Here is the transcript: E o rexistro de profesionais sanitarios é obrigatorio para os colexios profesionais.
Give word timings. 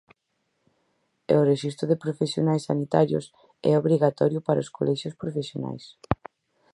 E 1.31 1.33
o 1.41 1.45
rexistro 1.51 1.85
de 1.87 2.01
profesionais 2.05 2.65
sanitarios 2.69 3.25
é 3.69 3.71
obrigatorio 3.73 4.39
para 4.47 4.63
os 4.63 4.73
colexios 4.77 5.15
profesionais. 5.21 5.83